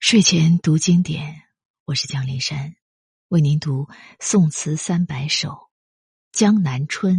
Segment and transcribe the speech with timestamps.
[0.00, 1.42] 睡前读经典，
[1.84, 2.76] 我是蒋林山，
[3.28, 3.88] 为您读
[4.20, 5.48] 宋词三百首
[6.30, 7.14] 《江南春》。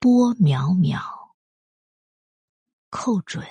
[0.00, 0.98] 波渺渺，
[2.88, 3.46] 寇准。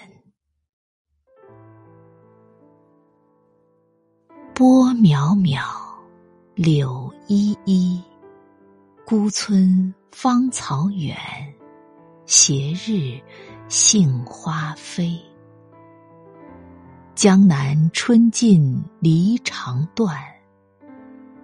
[4.55, 5.64] 波渺渺，
[6.55, 8.04] 柳依依，
[9.05, 11.16] 孤村芳草远，
[12.26, 13.21] 斜日
[13.70, 15.23] 杏花飞。
[17.20, 20.18] 江南春尽离肠断，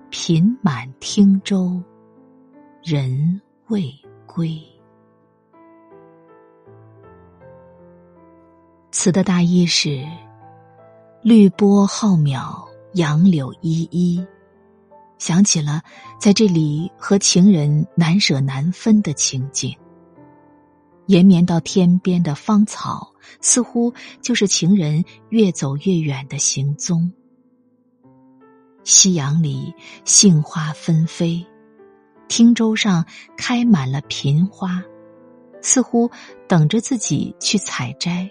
[0.09, 1.83] 频满汀洲
[2.81, 3.93] 人未
[4.25, 4.57] 归。
[8.91, 10.01] 词的大意是：
[11.21, 14.25] 绿波浩渺，杨柳依依，
[15.17, 15.81] 想起了
[16.17, 19.77] 在这里和情人难舍难分的情景。
[21.07, 27.11] 延绵到天边的芳草，似乎就是情人越走越远的行踪。
[28.83, 31.45] 夕阳里，杏花纷飞，
[32.27, 34.83] 汀洲上开满了频花，
[35.61, 36.09] 似乎
[36.47, 38.29] 等着自己去采摘。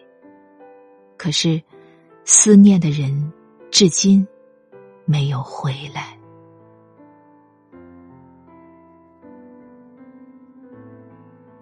[1.16, 1.62] 可是，
[2.24, 3.32] 思念的人
[3.70, 4.26] 至今
[5.04, 6.13] 没有回来。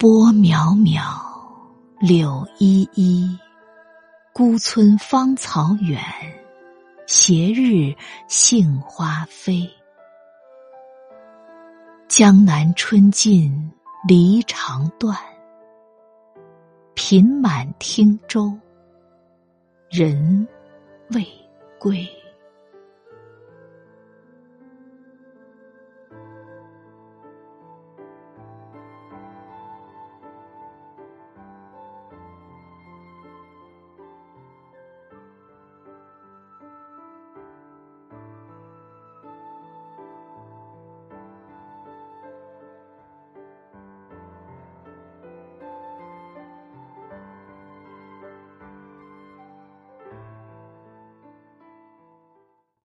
[0.02, 1.00] 波渺渺，
[2.00, 3.38] 柳依依，
[4.32, 6.02] 孤村芳草远，
[7.06, 7.94] 斜日
[8.26, 9.62] 杏花飞。
[12.08, 13.72] 江南春尽
[14.08, 15.16] 离肠断，
[16.94, 18.52] 频满汀洲
[19.88, 20.44] 人
[21.10, 21.24] 未
[21.78, 22.04] 归。